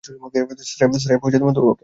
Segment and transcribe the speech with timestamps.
[0.71, 1.21] স্রেফ
[1.55, 1.79] ধরো ওকে!